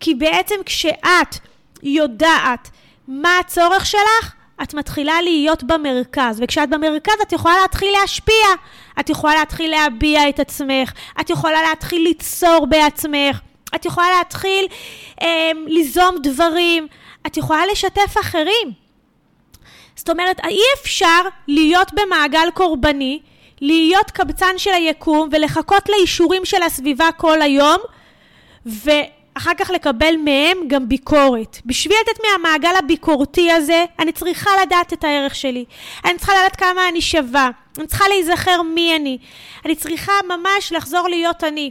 כי 0.01 0.15
בעצם 0.15 0.55
כשאת 0.67 1.37
יודעת 1.83 2.71
מה 3.09 3.39
הצורך 3.39 3.87
שלך, 3.87 4.35
את 4.63 4.75
מתחילה 4.75 5.23
להיות 5.23 5.63
במרכז, 5.65 6.41
וכשאת 6.43 6.71
במרכז 6.71 7.15
את 7.23 7.33
יכולה 7.33 7.55
להתחיל 7.63 7.89
להשפיע, 8.01 8.47
את 9.01 9.11
יכולה 9.11 9.35
להתחיל 9.35 9.71
להביע 9.71 10.29
את 10.29 10.41
עצמך, 10.41 10.93
את 11.21 11.31
יכולה 11.31 11.63
להתחיל 11.63 12.03
ליצור 12.03 12.67
בעצמך, 12.67 13.41
את 13.75 13.85
יכולה 13.85 14.07
להתחיל 14.19 14.67
אה, 15.23 15.51
ליזום 15.67 16.17
דברים, 16.23 16.87
את 17.27 17.37
יכולה 17.37 17.67
לשתף 17.73 18.15
אחרים. 18.21 18.73
זאת 19.97 20.11
אומרת, 20.11 20.41
אי 20.45 20.61
אפשר 20.83 21.21
להיות 21.49 21.91
במעגל 21.95 22.49
קורבני, 22.55 23.21
להיות 23.61 24.11
קבצן 24.11 24.59
של 24.59 24.71
היקום 24.71 25.29
ולחכות 25.33 25.89
לאישורים 25.89 26.45
של 26.45 26.63
הסביבה 26.63 27.09
כל 27.17 27.43
היום, 27.43 27.79
ו... 28.67 28.91
אחר 29.39 29.51
כך 29.59 29.71
לקבל 29.71 30.15
מהם 30.25 30.59
גם 30.67 30.89
ביקורת. 30.89 31.59
בשביל 31.67 31.97
לתת 32.03 32.21
מהמעגל 32.25 32.77
הביקורתי 32.79 33.53
הזה, 33.53 33.85
אני 33.99 34.13
צריכה 34.13 34.51
לדעת 34.63 34.93
את 34.93 35.05
הערך 35.05 35.35
שלי. 35.35 35.65
אני 36.05 36.19
צריכה 36.19 36.33
לדעת 36.33 36.57
כמה 36.57 36.89
אני 36.89 37.01
שווה. 37.01 37.51
אני 37.79 37.87
צריכה 37.87 38.05
להיזכר 38.09 38.63
מי 38.63 38.97
אני. 38.97 39.19
אני 39.65 39.75
צריכה 39.75 40.13
ממש 40.29 40.73
לחזור 40.73 41.09
להיות 41.09 41.45
אני. 41.45 41.71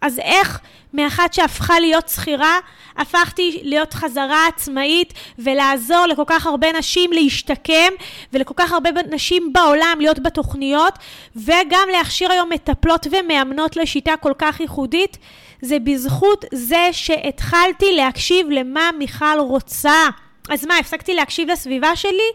אז 0.00 0.18
איך 0.18 0.60
מאחת 0.94 1.32
שהפכה 1.32 1.80
להיות 1.80 2.08
שכירה, 2.08 2.58
הפכתי 2.96 3.60
להיות 3.62 3.94
חזרה 3.94 4.46
עצמאית 4.46 5.14
ולעזור 5.38 6.06
לכל 6.06 6.24
כך 6.26 6.46
הרבה 6.46 6.72
נשים 6.72 7.12
להשתקם 7.12 7.92
ולכל 8.32 8.54
כך 8.56 8.72
הרבה 8.72 8.90
נשים 9.10 9.52
בעולם 9.52 9.96
להיות 10.00 10.18
בתוכניות 10.18 10.94
וגם 11.36 11.88
להכשיר 11.92 12.32
היום 12.32 12.48
מטפלות 12.52 13.06
ומאמנות 13.10 13.76
לשיטה 13.76 14.16
כל 14.20 14.32
כך 14.38 14.60
ייחודית. 14.60 15.18
זה 15.62 15.78
בזכות 15.78 16.44
זה 16.54 16.88
שהתחלתי 16.92 17.92
להקשיב 17.92 18.46
למה 18.50 18.90
מיכל 18.98 19.38
רוצה. 19.38 20.08
אז 20.50 20.66
מה, 20.66 20.78
הפסקתי 20.78 21.14
להקשיב 21.14 21.50
לסביבה 21.50 21.96
שלי? 21.96 22.30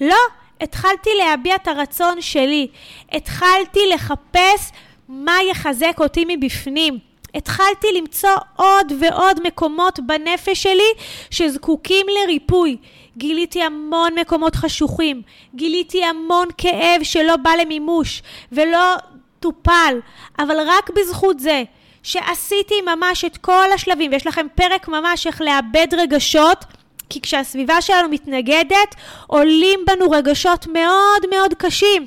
לא, 0.00 0.16
התחלתי 0.60 1.10
להביע 1.18 1.54
את 1.54 1.68
הרצון 1.68 2.22
שלי. 2.22 2.68
התחלתי 3.12 3.80
לחפש 3.94 4.72
מה 5.08 5.36
יחזק 5.50 5.96
אותי 6.00 6.24
מבפנים. 6.28 6.98
התחלתי 7.34 7.86
למצוא 7.98 8.36
עוד 8.56 8.92
ועוד 9.00 9.46
מקומות 9.46 10.00
בנפש 10.06 10.62
שלי 10.62 10.92
שזקוקים 11.30 12.06
לריפוי. 12.08 12.76
גיליתי 13.16 13.62
המון 13.62 14.14
מקומות 14.18 14.54
חשוכים, 14.54 15.22
גיליתי 15.54 16.04
המון 16.04 16.48
כאב 16.58 17.02
שלא 17.02 17.36
בא 17.36 17.50
למימוש 17.50 18.22
ולא 18.52 18.94
טופל, 19.40 20.00
אבל 20.38 20.56
רק 20.66 20.90
בזכות 20.96 21.40
זה 21.40 21.62
שעשיתי 22.06 22.74
ממש 22.80 23.24
את 23.24 23.36
כל 23.36 23.72
השלבים, 23.74 24.12
ויש 24.12 24.26
לכם 24.26 24.46
פרק 24.54 24.88
ממש 24.88 25.26
איך 25.26 25.40
לאבד 25.40 25.86
רגשות, 25.98 26.64
כי 27.10 27.20
כשהסביבה 27.20 27.80
שלנו 27.80 28.08
מתנגדת, 28.08 28.94
עולים 29.26 29.80
בנו 29.86 30.10
רגשות 30.10 30.66
מאוד 30.66 31.26
מאוד 31.30 31.54
קשים. 31.54 32.06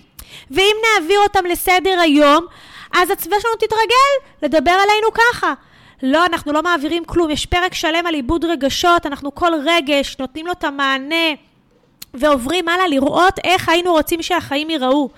ואם 0.51 0.75
נעביר 0.83 1.19
אותם 1.19 1.45
לסדר 1.45 1.99
היום, 1.99 2.45
אז 2.93 3.09
הסביבה 3.11 3.35
שלנו 3.39 3.55
תתרגל 3.55 4.43
לדבר 4.43 4.71
עלינו 4.71 5.07
ככה. 5.13 5.53
לא, 6.03 6.25
אנחנו 6.25 6.53
לא 6.53 6.61
מעבירים 6.61 7.05
כלום, 7.05 7.31
יש 7.31 7.45
פרק 7.45 7.73
שלם 7.73 8.05
על 8.07 8.13
עיבוד 8.13 8.45
רגשות, 8.45 9.05
אנחנו 9.05 9.35
כל 9.35 9.51
רגש 9.65 10.15
נותנים 10.19 10.47
לו 10.47 10.51
את 10.51 10.63
המענה. 10.63 11.48
ועוברים 12.13 12.69
הלאה 12.69 12.87
לראות 12.87 13.33
איך 13.43 13.69
היינו 13.69 13.91
רוצים 13.91 14.21
שהחיים 14.21 14.69
ייראו. 14.69 15.09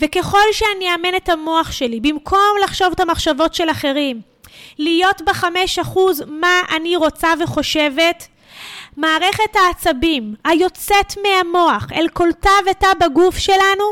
וככל 0.00 0.52
שאני 0.52 0.92
אאמן 0.92 1.16
את 1.16 1.28
המוח 1.28 1.72
שלי, 1.72 2.00
במקום 2.00 2.56
לחשוב 2.64 2.88
את 2.92 3.00
המחשבות 3.00 3.54
של 3.54 3.70
אחרים, 3.70 4.20
להיות 4.78 5.22
בחמש 5.26 5.78
אחוז 5.78 6.22
מה 6.26 6.60
אני 6.76 6.96
רוצה 6.96 7.28
וחושבת, 7.44 8.28
מערכת 8.96 9.56
העצבים 9.56 10.34
היוצאת 10.44 11.14
מהמוח 11.22 11.86
אל 11.92 12.08
כל 12.12 12.28
תא 12.40 12.70
ותא 12.70 12.88
בגוף 13.00 13.38
שלנו 13.38 13.84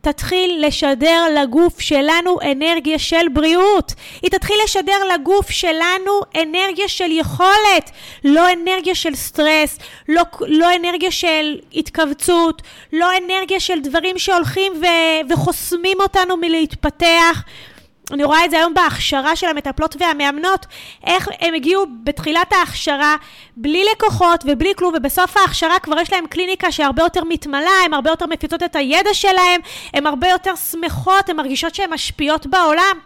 תתחיל 0.00 0.64
לשדר 0.66 1.24
לגוף 1.42 1.80
שלנו 1.80 2.38
אנרגיה 2.52 2.98
של 2.98 3.28
בריאות. 3.32 3.92
היא 4.22 4.30
תתחיל 4.30 4.56
לשדר 4.64 5.04
לגוף 5.14 5.50
שלנו 5.50 6.20
אנרגיה 6.42 6.88
של 6.88 7.10
יכולת, 7.10 7.90
לא 8.24 8.52
אנרגיה 8.52 8.94
של 8.94 9.14
סטרס, 9.14 9.78
לא, 10.08 10.22
לא 10.40 10.76
אנרגיה 10.76 11.10
של 11.10 11.58
התכווצות, 11.74 12.62
לא 12.92 13.08
אנרגיה 13.16 13.60
של 13.60 13.80
דברים 13.80 14.18
שהולכים 14.18 14.72
ו- 14.82 15.32
וחוסמים 15.32 16.00
אותנו 16.00 16.36
מלהתפתח. 16.36 17.42
אני 18.12 18.24
רואה 18.24 18.44
את 18.44 18.50
זה 18.50 18.56
היום 18.56 18.74
בהכשרה 18.74 19.36
של 19.36 19.46
המטפלות 19.46 19.96
והמאמנות, 20.00 20.66
איך 21.06 21.28
הם 21.40 21.54
הגיעו 21.54 21.86
בתחילת 22.04 22.52
ההכשרה 22.52 23.16
בלי 23.56 23.84
לקוחות 23.92 24.44
ובלי 24.46 24.72
כלום, 24.76 24.94
ובסוף 24.96 25.36
ההכשרה 25.36 25.78
כבר 25.78 26.00
יש 26.00 26.12
להם 26.12 26.26
קליניקה 26.26 26.72
שהרבה 26.72 27.02
יותר 27.02 27.24
מתמלה, 27.24 27.70
הן 27.84 27.94
הרבה 27.94 28.10
יותר 28.10 28.26
מפיצות 28.26 28.62
את 28.62 28.76
הידע 28.76 29.14
שלהם, 29.14 29.60
הן 29.94 30.06
הרבה 30.06 30.28
יותר 30.28 30.56
שמחות, 30.70 31.28
הן 31.28 31.36
מרגישות 31.36 31.74
שהן 31.74 31.92
משפיעות 31.92 32.46
בעולם. 32.46 32.98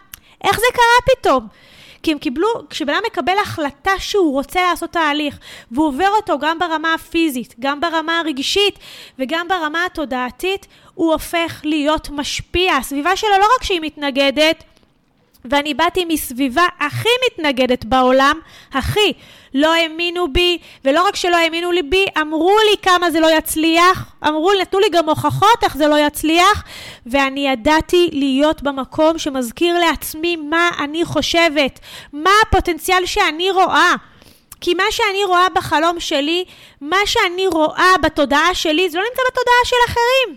איך 0.45 0.57
זה 0.57 0.67
קרה 0.73 1.17
פתאום? 1.17 1.49
כי 2.05 2.13
הם 2.13 2.19
קיבלו, 2.19 2.49
כשבן 2.71 2.95
אדם 2.95 3.03
מקבל 3.07 3.39
החלטה 3.43 3.91
שהוא 3.99 4.33
רוצה 4.33 4.63
לעשות 4.63 4.91
תהליך, 4.91 5.39
והוא 5.71 5.87
עובר 5.87 6.09
אותו 6.17 6.39
גם 6.39 6.59
ברמה 6.59 6.95
הפיזית, 6.95 7.55
גם 7.61 7.81
ברמה 7.81 8.19
הרגשית 8.19 8.79
וגם 9.19 9.49
ברמה 9.49 9.87
התודעתית, 9.87 10.67
הוא 10.95 11.13
הופך 11.13 11.61
להיות 11.65 12.09
משפיע. 12.11 12.77
הסביבה 12.77 13.17
שלו 13.17 13.31
לא 13.31 13.47
רק 13.57 13.65
שהיא 13.65 13.81
מתנגדת, 13.83 14.65
ואני 15.45 15.75
באתי 15.75 16.05
מסביבה 16.05 16.67
הכי 16.81 17.09
מתנגדת 17.27 17.85
בעולם, 17.85 18.39
הכי. 18.73 19.13
לא 19.55 19.75
האמינו 19.75 20.33
בי, 20.33 20.59
ולא 20.85 21.07
רק 21.07 21.17
שלא 21.17 21.37
האמינו 21.37 21.73
לי 21.73 21.83
בי, 21.83 22.07
אמרו 22.21 22.57
לי 22.71 22.77
כמה 22.83 23.11
זה 23.11 23.21
לא 23.21 23.37
יצליח, 23.39 24.13
אמרו 24.29 24.53
נתנו 24.61 24.79
לי 24.81 24.87
גם 24.93 25.09
הוכחות 25.09 25.65
איך 25.65 25.77
זה 25.77 25.89
לא 25.89 25.99
יצליח, 25.99 26.65
ואני 27.07 27.49
ידעתי 27.49 28.11
להיות 28.13 28.63
במקום 28.63 29.19
שמזכיר 29.19 29.79
לעצמי 29.79 30.37
מה 30.37 30.71
אני 30.79 31.05
חושבת, 31.05 31.81
מה 32.13 32.31
הפוטנציאל 32.43 33.07
שאני 33.07 33.51
רואה. 33.51 33.95
כי 34.61 34.75
מה 34.75 34.85
שאני 34.91 35.25
רואה 35.25 35.47
בחלום 35.55 36.01
שלי, 36.01 36.45
מה 36.81 36.97
שאני 37.07 37.47
רואה 37.47 37.93
בתודעה 38.03 38.55
שלי, 38.55 38.91
זה 38.91 38.99
לא 38.99 39.05
נמצא 39.05 39.23
בתודעה 39.31 39.65
של 39.65 39.77
אחרים. 39.89 40.37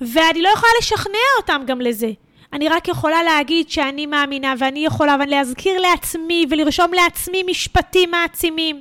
ואני 0.00 0.42
לא 0.42 0.48
יכולה 0.48 0.72
לשכנע 0.78 1.18
אותם 1.38 1.62
גם 1.66 1.80
לזה. 1.80 2.10
אני 2.52 2.68
רק 2.68 2.88
יכולה 2.88 3.22
להגיד 3.22 3.70
שאני 3.70 4.06
מאמינה 4.06 4.54
ואני 4.58 4.86
יכולה 4.86 5.16
להזכיר 5.16 5.80
לעצמי 5.80 6.46
ולרשום 6.50 6.92
לעצמי 6.94 7.42
משפטים 7.42 8.10
מעצימים. 8.10 8.80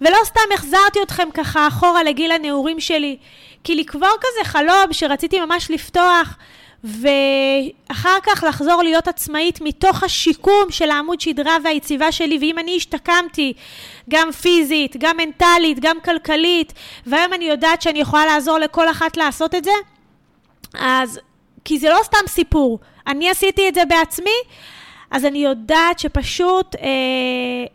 ולא 0.00 0.18
סתם 0.24 0.40
החזרתי 0.54 1.02
אתכם 1.02 1.28
ככה 1.34 1.68
אחורה 1.68 2.02
לגיל 2.02 2.32
הנעורים 2.32 2.80
שלי, 2.80 3.16
כי 3.64 3.74
לקבור 3.74 4.16
כזה 4.20 4.50
חלום 4.50 4.92
שרציתי 4.92 5.40
ממש 5.40 5.70
לפתוח, 5.70 6.36
ואחר 6.84 8.16
כך 8.22 8.44
לחזור 8.48 8.82
להיות 8.82 9.08
עצמאית 9.08 9.60
מתוך 9.60 10.02
השיקום 10.02 10.70
של 10.70 10.90
העמוד 10.90 11.20
שדרה 11.20 11.56
והיציבה 11.64 12.12
שלי, 12.12 12.38
ואם 12.40 12.58
אני 12.58 12.76
השתקמתי 12.76 13.52
גם 14.10 14.32
פיזית, 14.32 14.96
גם 14.98 15.16
מנטלית, 15.16 15.80
גם 15.80 15.96
כלכלית, 16.04 16.72
והיום 17.06 17.32
אני 17.32 17.44
יודעת 17.44 17.82
שאני 17.82 18.00
יכולה 18.00 18.26
לעזור 18.26 18.58
לכל 18.58 18.90
אחת 18.90 19.16
לעשות 19.16 19.54
את 19.54 19.64
זה, 19.64 19.70
אז 20.74 21.20
כי 21.64 21.78
זה 21.78 21.90
לא 21.90 21.98
סתם 22.02 22.26
סיפור. 22.28 22.78
אני 23.06 23.30
עשיתי 23.30 23.68
את 23.68 23.74
זה 23.74 23.84
בעצמי, 23.88 24.30
אז 25.10 25.24
אני 25.24 25.38
יודעת 25.38 25.98
שפשוט 25.98 26.76
אה, 26.76 26.88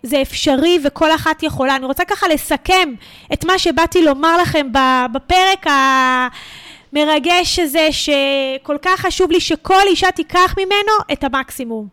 זה 0.04 0.22
אפשרי 0.22 0.80
וכל 0.84 1.16
אחת 1.16 1.44
יכולה. 1.44 1.76
אני 1.76 1.86
רוצה 1.86 2.06
ככה 2.06 2.28
לסכם 2.28 2.94
את 3.34 3.46
מה 3.46 3.60
שבאתי 3.60 4.02
לומר 4.02 4.38
לכם 4.42 4.68
בפרק 5.12 5.66
המרגש 6.94 7.60
הזה, 7.60 7.88
שכל 7.92 8.78
כך 8.82 9.00
חשוב 9.00 9.32
לי 9.32 9.40
שכל 9.40 9.84
אישה 9.88 10.12
תיקח 10.12 10.56
ממנו 10.58 11.14
את 11.14 11.24
המקסימום. 11.24 11.88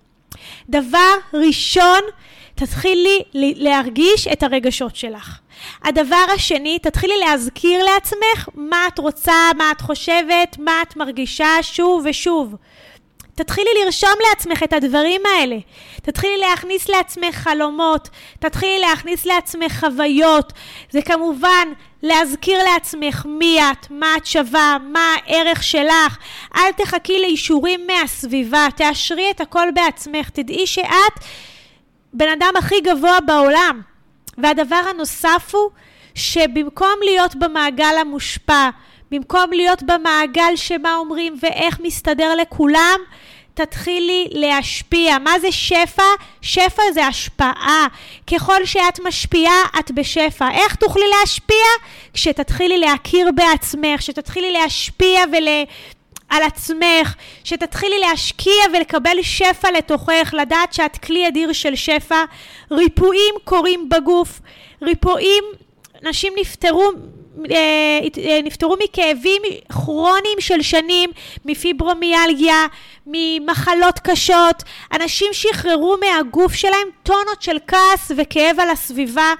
דבר 0.68 1.14
ראשון, 1.34 2.00
תתחילי 2.54 3.22
להרגיש 3.34 4.28
את 4.28 4.42
הרגשות 4.42 4.96
שלך. 4.96 5.38
הדבר 5.82 6.24
השני, 6.34 6.78
תתחילי 6.78 7.14
להזכיר 7.26 7.84
לעצמך 7.84 8.48
מה 8.54 8.86
את 8.88 8.98
רוצה, 8.98 9.50
מה 9.58 9.70
את 9.70 9.80
חושבת, 9.80 10.56
מה 10.58 10.82
את 10.82 10.96
מרגישה 10.96 11.62
שוב 11.62 12.06
ושוב. 12.10 12.54
תתחילי 13.34 13.70
לרשום 13.84 14.14
לעצמך 14.28 14.62
את 14.62 14.72
הדברים 14.72 15.20
האלה. 15.26 15.56
תתחילי 16.02 16.38
להכניס 16.38 16.88
לעצמך 16.88 17.34
חלומות, 17.34 18.08
תתחילי 18.38 18.78
להכניס 18.78 19.26
לעצמך 19.26 19.80
חוויות. 19.80 20.52
זה 20.90 21.02
כמובן 21.02 21.68
להזכיר 22.02 22.64
לעצמך 22.64 23.26
מי 23.28 23.60
את, 23.60 23.86
מה 23.90 24.16
את 24.16 24.26
שווה, 24.26 24.76
מה 24.92 25.14
הערך 25.26 25.62
שלך. 25.62 26.18
אל 26.56 26.72
תחכי 26.76 27.20
לאישורים 27.20 27.86
מהסביבה, 27.86 28.66
תאשרי 28.76 29.30
את 29.30 29.40
הכל 29.40 29.68
בעצמך. 29.74 30.30
תדעי 30.30 30.66
שאת 30.66 31.24
בן 32.14 32.28
אדם 32.28 32.52
הכי 32.58 32.80
גבוה 32.80 33.20
בעולם. 33.20 33.80
והדבר 34.38 34.80
הנוסף 34.90 35.50
הוא 35.52 35.70
שבמקום 36.14 36.94
להיות 37.04 37.36
במעגל 37.36 37.94
המושפע, 38.00 38.70
במקום 39.10 39.52
להיות 39.52 39.82
במעגל 39.82 40.56
שמה 40.56 40.96
אומרים 40.96 41.36
ואיך 41.42 41.80
מסתדר 41.80 42.34
לכולם, 42.34 43.00
תתחילי 43.54 44.28
להשפיע. 44.30 45.18
מה 45.18 45.38
זה 45.38 45.52
שפע? 45.52 46.02
שפע 46.42 46.82
זה 46.94 47.06
השפעה. 47.06 47.86
ככל 48.26 48.64
שאת 48.64 49.00
משפיעה, 49.04 49.62
את 49.78 49.90
בשפע. 49.90 50.50
איך 50.50 50.74
תוכלי 50.74 51.04
להשפיע? 51.20 51.66
כשתתחילי 52.14 52.78
להכיר 52.78 53.30
בעצמך, 53.34 54.02
שתתחילי 54.02 54.52
להשפיע 54.52 55.24
ול... 55.32 55.48
על 56.34 56.42
עצמך, 56.42 57.14
שתתחילי 57.44 57.98
להשקיע 57.98 58.64
ולקבל 58.72 59.22
שפע 59.22 59.70
לתוכך, 59.70 60.34
לדעת 60.38 60.72
שאת 60.72 60.98
כלי 60.98 61.28
אדיר 61.28 61.52
של 61.52 61.74
שפע. 61.74 62.24
ריפויים 62.70 63.34
קורים 63.44 63.88
בגוף, 63.88 64.40
ריפויים, 64.82 65.44
נשים 66.02 66.32
נפטרו 66.40 66.90
אה, 67.50 68.00
אה, 68.24 68.40
נפטרו 68.44 68.76
מכאבים 68.84 69.42
כרוניים 69.68 70.40
של 70.40 70.62
שנים, 70.62 71.10
מפיברומיאלגיה, 71.44 72.66
ממחלות 73.06 73.98
קשות. 73.98 74.62
אנשים 74.92 75.28
שחררו 75.32 75.96
מהגוף 76.00 76.52
שלהם 76.52 76.88
טונות 77.02 77.42
של 77.42 77.56
כעס 77.66 78.10
וכאב 78.16 78.60
על 78.60 78.70
הסביבה. 78.70 79.34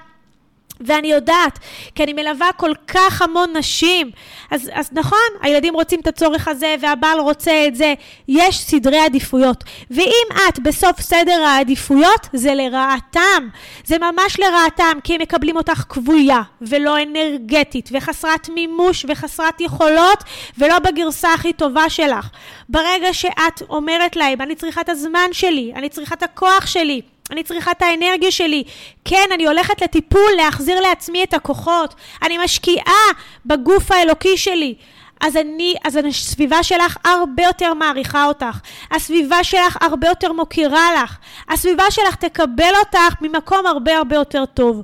ואני 0.81 1.07
יודעת, 1.11 1.59
כי 1.95 2.03
אני 2.03 2.13
מלווה 2.13 2.49
כל 2.57 2.71
כך 2.87 3.21
המון 3.21 3.57
נשים. 3.57 4.11
אז, 4.51 4.69
אז 4.73 4.89
נכון, 4.91 5.19
הילדים 5.41 5.73
רוצים 5.73 5.99
את 5.99 6.07
הצורך 6.07 6.47
הזה 6.47 6.75
והבעל 6.81 7.19
רוצה 7.19 7.67
את 7.67 7.75
זה. 7.75 7.93
יש 8.27 8.59
סדרי 8.59 8.99
עדיפויות. 8.99 9.63
ואם 9.91 10.27
את 10.49 10.59
בסוף 10.59 11.01
סדר 11.01 11.43
העדיפויות, 11.43 12.27
זה 12.33 12.53
לרעתם. 12.53 13.49
זה 13.85 13.97
ממש 13.97 14.39
לרעתם, 14.39 14.99
כי 15.03 15.15
הם 15.15 15.21
מקבלים 15.21 15.55
אותך 15.55 15.83
כבויה, 15.89 16.41
ולא 16.61 17.03
אנרגטית, 17.03 17.89
וחסרת 17.93 18.49
מימוש, 18.49 19.05
וחסרת 19.09 19.61
יכולות, 19.61 20.23
ולא 20.57 20.79
בגרסה 20.79 21.33
הכי 21.33 21.53
טובה 21.53 21.89
שלך. 21.89 22.29
ברגע 22.69 23.13
שאת 23.13 23.61
אומרת 23.69 24.15
להם, 24.15 24.41
אני 24.41 24.55
צריכה 24.55 24.81
את 24.81 24.89
הזמן 24.89 25.29
שלי, 25.31 25.71
אני 25.75 25.89
צריכה 25.89 26.15
את 26.15 26.23
הכוח 26.23 26.67
שלי, 26.67 27.01
אני 27.31 27.43
צריכה 27.43 27.71
את 27.71 27.81
האנרגיה 27.81 28.31
שלי. 28.31 28.63
כן, 29.05 29.29
אני 29.33 29.47
הולכת 29.47 29.81
לטיפול 29.81 30.31
להחזיר 30.37 30.79
לעצמי 30.79 31.23
את 31.23 31.33
הכוחות. 31.33 31.95
אני 32.23 32.37
משקיעה 32.37 33.03
בגוף 33.45 33.91
האלוקי 33.91 34.37
שלי. 34.37 34.75
אז 35.21 35.37
אני, 35.37 35.75
אז 35.83 35.95
הסביבה 35.95 36.63
שלך 36.63 36.97
הרבה 37.05 37.43
יותר 37.43 37.73
מעריכה 37.73 38.25
אותך. 38.25 38.59
הסביבה 38.91 39.43
שלך 39.43 39.77
הרבה 39.81 40.07
יותר 40.07 40.31
מוקירה 40.33 41.03
לך. 41.03 41.17
הסביבה 41.49 41.91
שלך 41.91 42.15
תקבל 42.15 42.73
אותך 42.79 43.21
ממקום 43.21 43.65
הרבה 43.65 43.97
הרבה 43.97 44.15
יותר 44.15 44.45
טוב. 44.45 44.81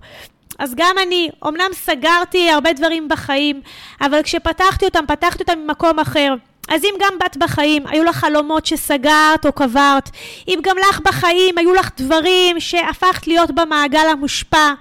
אז 0.60 0.74
גם 0.76 0.96
אני, 1.08 1.30
אמנם 1.48 1.70
סגרתי 1.74 2.50
הרבה 2.50 2.74
דברים 2.74 3.10
בחיים, 3.10 3.62
אבל 4.02 4.24
כשפתחתי 4.24 4.86
אותם, 4.86 5.06
פתחתי 5.08 5.44
אותם 5.44 5.60
ממקום 5.60 6.00
אחר. 6.00 6.34
אז 6.72 6.84
אם 6.84 6.94
גם 7.00 7.14
בת 7.20 7.38
בחיים 7.38 7.88
היו 7.88 8.04
לך 8.04 8.16
חלומות 8.16 8.66
שסגרת 8.66 9.46
או 9.46 9.52
קברת, 9.52 10.10
אם 10.48 10.60
גם 10.62 10.76
לך 10.78 11.00
בחיים 11.00 11.58
היו 11.58 11.74
לך 11.74 11.90
דברים 11.98 12.60
שהפכת 12.60 13.28
להיות 13.28 13.52
במעגל 13.52 14.08
המושפע, 14.12 14.74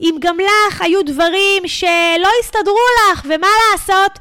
אם 0.00 0.14
גם 0.20 0.36
לך 0.40 0.82
היו 0.82 1.02
דברים 1.02 1.62
שלא 1.66 2.28
הסתדרו 2.40 2.78
לך, 3.12 3.22
ומה 3.24 3.46
לעשות? 3.72 4.18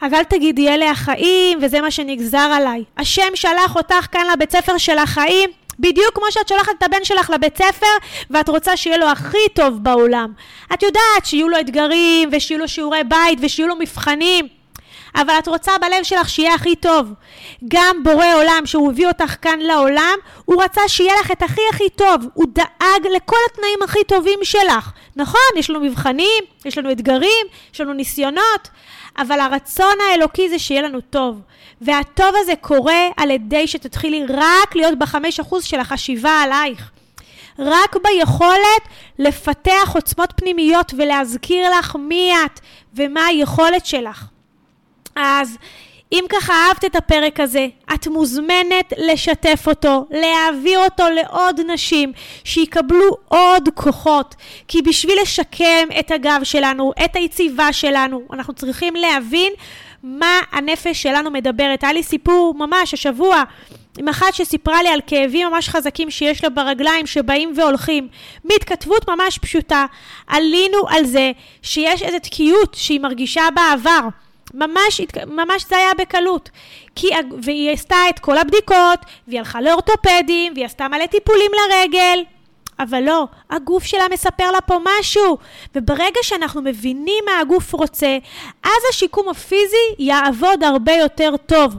אז 0.00 0.12
אל 0.12 0.24
תגידי, 0.24 0.68
אלה 0.68 0.90
החיים, 0.90 1.58
וזה 1.62 1.80
מה 1.80 1.90
שנגזר 1.90 2.38
עליי. 2.38 2.84
השם 2.98 3.28
שלח 3.34 3.76
אותך 3.76 4.06
כאן 4.12 4.26
לבית 4.32 4.52
ספר 4.52 4.78
של 4.78 4.98
החיים, 4.98 5.50
בדיוק 5.78 6.14
כמו 6.14 6.24
שאת 6.30 6.48
שולחת 6.48 6.72
את 6.78 6.82
הבן 6.82 7.04
שלך 7.04 7.30
לבית 7.30 7.56
ספר, 7.56 7.86
ואת 8.30 8.48
רוצה 8.48 8.76
שיהיה 8.76 8.96
לו 8.96 9.06
הכי 9.06 9.48
טוב 9.54 9.78
בעולם. 9.82 10.32
את 10.74 10.82
יודעת 10.82 11.24
שיהיו 11.24 11.48
לו 11.48 11.60
אתגרים, 11.60 12.28
ושיהיו 12.32 12.60
לו 12.60 12.68
שיעורי 12.68 13.04
בית, 13.04 13.38
ושיהיו 13.42 13.68
לו 13.68 13.76
מבחנים. 13.76 14.61
אבל 15.14 15.34
את 15.38 15.48
רוצה 15.48 15.72
בלב 15.80 16.02
שלך 16.02 16.28
שיהיה 16.28 16.54
הכי 16.54 16.76
טוב. 16.76 17.12
גם 17.68 18.02
בורא 18.02 18.34
עולם, 18.34 18.62
שהוא 18.64 18.90
הביא 18.90 19.06
אותך 19.06 19.34
כאן 19.42 19.58
לעולם, 19.58 20.18
הוא 20.44 20.62
רצה 20.62 20.80
שיהיה 20.88 21.14
לך 21.20 21.30
את 21.30 21.42
הכי 21.42 21.60
הכי 21.72 21.88
טוב. 21.88 22.26
הוא 22.34 22.46
דאג 22.52 23.06
לכל 23.16 23.36
התנאים 23.50 23.78
הכי 23.84 24.04
טובים 24.08 24.38
שלך. 24.42 24.92
נכון, 25.16 25.40
יש 25.56 25.70
לנו 25.70 25.80
מבחנים, 25.80 26.44
יש 26.64 26.78
לנו 26.78 26.92
אתגרים, 26.92 27.46
יש 27.74 27.80
לנו 27.80 27.92
ניסיונות, 27.92 28.68
אבל 29.18 29.40
הרצון 29.40 29.94
האלוקי 30.10 30.48
זה 30.48 30.58
שיהיה 30.58 30.82
לנו 30.82 31.00
טוב. 31.00 31.40
והטוב 31.80 32.34
הזה 32.36 32.52
קורה 32.60 33.08
על 33.16 33.30
ידי 33.30 33.66
שתתחילי 33.66 34.24
רק 34.28 34.76
להיות 34.76 34.98
בחמש 34.98 35.40
אחוז 35.40 35.64
של 35.64 35.80
החשיבה 35.80 36.42
עלייך. 36.42 36.90
רק 37.58 37.96
ביכולת 38.02 38.82
לפתח 39.18 39.90
עוצמות 39.94 40.32
פנימיות 40.36 40.94
ולהזכיר 40.96 41.78
לך 41.78 41.96
מי 41.96 42.32
את 42.44 42.60
ומה 42.94 43.26
היכולת 43.26 43.86
שלך. 43.86 44.31
אז 45.16 45.58
אם 46.12 46.24
ככה 46.28 46.52
אהבת 46.52 46.84
את 46.84 46.96
הפרק 46.96 47.40
הזה, 47.40 47.66
את 47.94 48.06
מוזמנת 48.06 48.92
לשתף 48.96 49.64
אותו, 49.66 50.06
להעביר 50.10 50.78
אותו 50.84 51.04
לעוד 51.08 51.60
נשים, 51.60 52.12
שיקבלו 52.44 53.16
עוד 53.28 53.68
כוחות. 53.74 54.34
כי 54.68 54.82
בשביל 54.82 55.18
לשקם 55.22 55.88
את 56.00 56.10
הגב 56.10 56.40
שלנו, 56.44 56.92
את 57.04 57.16
היציבה 57.16 57.72
שלנו, 57.72 58.22
אנחנו 58.32 58.54
צריכים 58.54 58.94
להבין 58.96 59.52
מה 60.02 60.40
הנפש 60.52 61.02
שלנו 61.02 61.30
מדברת. 61.30 61.84
היה 61.84 61.92
לי 61.92 62.02
סיפור 62.02 62.54
ממש 62.58 62.94
השבוע 62.94 63.42
עם 63.98 64.08
אחת 64.08 64.34
שסיפרה 64.34 64.82
לי 64.82 64.88
על 64.88 65.00
כאבים 65.06 65.48
ממש 65.48 65.68
חזקים 65.68 66.10
שיש 66.10 66.44
לה 66.44 66.50
ברגליים 66.50 67.06
שבאים 67.06 67.52
והולכים. 67.56 68.08
מהתכתבות 68.44 69.08
ממש 69.08 69.38
פשוטה, 69.38 69.86
עלינו 70.26 70.88
על 70.88 71.04
זה 71.04 71.32
שיש 71.62 72.02
איזו 72.02 72.18
תקיעות 72.18 72.74
שהיא 72.74 73.00
מרגישה 73.00 73.42
בעבר. 73.54 74.08
ממש, 74.54 75.00
ממש 75.26 75.64
זה 75.68 75.76
היה 75.76 75.94
בקלות. 75.98 76.50
כי, 76.94 77.08
והיא 77.42 77.70
עשתה 77.70 77.96
את 78.08 78.18
כל 78.18 78.38
הבדיקות, 78.38 78.98
והיא 79.28 79.38
הלכה 79.38 79.60
לאורתופדים, 79.60 80.52
והיא 80.54 80.66
עשתה 80.66 80.88
מלא 80.88 81.06
טיפולים 81.06 81.50
לרגל. 81.52 82.24
אבל 82.78 83.02
לא, 83.02 83.26
הגוף 83.50 83.84
שלה 83.84 84.04
מספר 84.12 84.50
לה 84.50 84.60
פה 84.60 84.78
משהו. 84.98 85.38
וברגע 85.74 86.20
שאנחנו 86.22 86.62
מבינים 86.62 87.24
מה 87.26 87.40
הגוף 87.40 87.72
רוצה, 87.72 88.18
אז 88.62 88.82
השיקום 88.90 89.28
הפיזי 89.28 89.94
יעבוד 89.98 90.62
הרבה 90.62 90.92
יותר 90.92 91.34
טוב. 91.46 91.74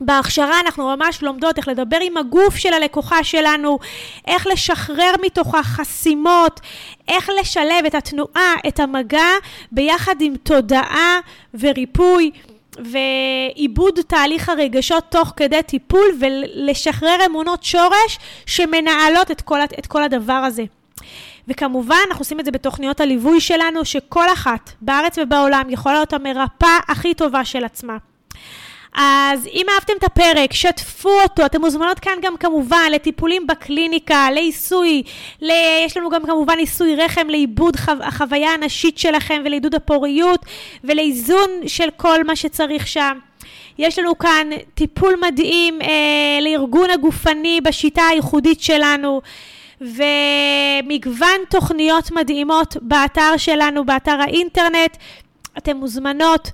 בהכשרה 0.00 0.60
אנחנו 0.60 0.96
ממש 0.96 1.22
לומדות 1.22 1.58
איך 1.58 1.68
לדבר 1.68 1.98
עם 2.02 2.16
הגוף 2.16 2.56
של 2.56 2.72
הלקוחה 2.72 3.24
שלנו, 3.24 3.78
איך 4.26 4.46
לשחרר 4.46 5.14
מתוכה 5.22 5.62
חסימות, 5.62 6.60
איך 7.08 7.30
לשלב 7.40 7.84
את 7.86 7.94
התנועה, 7.94 8.54
את 8.68 8.80
המגע, 8.80 9.28
ביחד 9.72 10.14
עם 10.20 10.36
תודעה 10.36 11.20
וריפוי. 11.60 12.30
ועיבוד 12.78 14.00
תהליך 14.06 14.48
הרגשות 14.48 15.04
תוך 15.08 15.32
כדי 15.36 15.62
טיפול 15.62 16.06
ולשחרר 16.20 17.16
אמונות 17.26 17.64
שורש 17.64 18.18
שמנהלות 18.46 19.30
את 19.30 19.40
כל, 19.40 19.60
את 19.78 19.86
כל 19.86 20.02
הדבר 20.02 20.32
הזה. 20.32 20.64
וכמובן, 21.48 21.96
אנחנו 22.08 22.22
עושים 22.22 22.40
את 22.40 22.44
זה 22.44 22.50
בתוכניות 22.50 23.00
הליווי 23.00 23.40
שלנו, 23.40 23.84
שכל 23.84 24.32
אחת 24.32 24.70
בארץ 24.80 25.18
ובעולם 25.18 25.62
יכולה 25.68 25.94
להיות 25.94 26.12
המרפאה 26.12 26.78
הכי 26.88 27.14
טובה 27.14 27.44
של 27.44 27.64
עצמה. 27.64 27.96
אז 28.96 29.46
אם 29.46 29.66
אהבתם 29.74 29.92
את 29.98 30.04
הפרק, 30.04 30.52
שתפו 30.52 31.20
אותו. 31.22 31.46
אתם 31.46 31.60
מוזמנות 31.60 31.98
כאן 31.98 32.12
גם 32.22 32.36
כמובן 32.36 32.88
לטיפולים 32.92 33.46
בקליניקה, 33.46 34.30
לעיסוי, 34.30 35.02
ל... 35.42 35.50
יש 35.84 35.96
לנו 35.96 36.10
גם 36.10 36.26
כמובן 36.26 36.58
עיסוי 36.58 36.96
רחם 36.96 37.28
לעיבוד 37.28 37.76
חו... 37.76 37.92
החוויה 38.02 38.50
הנשית 38.54 38.98
שלכם 38.98 39.42
ולעידוד 39.44 39.74
הפוריות 39.74 40.40
ולאיזון 40.84 41.50
של 41.66 41.88
כל 41.96 42.24
מה 42.24 42.36
שצריך 42.36 42.86
שם. 42.86 43.18
יש 43.78 43.98
לנו 43.98 44.18
כאן 44.18 44.48
טיפול 44.74 45.14
מדהים 45.26 45.82
אה, 45.82 46.38
לארגון 46.40 46.90
הגופני 46.90 47.60
בשיטה 47.60 48.02
הייחודית 48.02 48.60
שלנו. 48.60 49.20
ומגוון 49.80 51.40
תוכניות 51.50 52.10
מדהימות 52.10 52.76
באתר 52.82 53.36
שלנו, 53.36 53.84
באתר 53.84 54.20
האינטרנט. 54.20 54.96
אתן 55.58 55.76
מוזמנות 55.76 56.50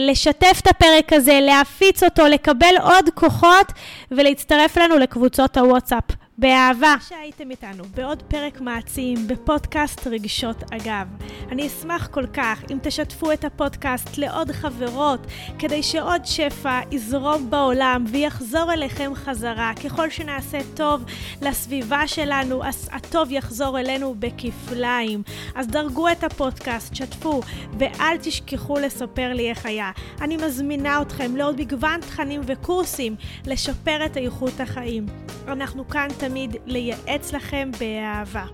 לשתף 0.00 0.58
את 0.62 0.66
הפרק 0.66 1.12
הזה, 1.12 1.38
להפיץ 1.42 2.02
אותו, 2.02 2.26
לקבל 2.26 2.74
עוד 2.82 3.10
כוחות 3.14 3.72
ולהצטרף 4.10 4.76
לנו 4.76 4.98
לקבוצות 4.98 5.56
הוואטסאפ. 5.56 6.25
באהבה. 6.38 6.94
שהייתם 7.08 7.50
איתנו 7.50 7.84
בעוד 7.94 8.22
פרק 8.22 8.60
מעצים 8.60 9.28
בפודקאסט 9.28 10.06
רגשות 10.06 10.56
אגב. 10.72 11.06
אני 11.50 11.66
אשמח 11.66 12.06
כל 12.06 12.26
כך 12.26 12.62
אם 12.70 12.78
תשתפו 12.82 13.32
את 13.32 13.44
הפודקאסט 13.44 14.18
לעוד 14.18 14.52
חברות, 14.52 15.20
כדי 15.58 15.82
שעוד 15.82 16.24
שפע 16.24 16.80
יזרום 16.90 17.50
בעולם 17.50 18.04
ויחזור 18.08 18.72
אליכם 18.72 19.12
חזרה. 19.14 19.72
ככל 19.84 20.10
שנעשה 20.10 20.58
טוב 20.74 21.04
לסביבה 21.42 22.06
שלנו, 22.06 22.64
אז 22.64 22.88
הטוב 22.92 23.32
יחזור 23.32 23.80
אלינו 23.80 24.14
בכפליים. 24.18 25.22
אז 25.54 25.66
דרגו 25.66 26.08
את 26.08 26.24
הפודקאסט, 26.24 26.94
שתפו, 26.94 27.40
ואל 27.78 28.16
תשכחו 28.22 28.78
לספר 28.78 29.32
לי 29.32 29.50
איך 29.50 29.66
היה. 29.66 29.90
אני 30.20 30.36
מזמינה 30.36 31.02
אתכם 31.02 31.36
לעוד 31.36 31.60
מגוון 31.60 32.00
תכנים 32.00 32.40
וקורסים 32.46 33.16
לשפר 33.46 34.06
את 34.06 34.16
איכות 34.16 34.60
החיים. 34.60 35.06
אנחנו 35.48 35.88
כאן 35.88 36.08
תמיד 36.28 36.56
לייעץ 36.66 37.32
לכם 37.32 37.70
באהבה. 37.80 38.44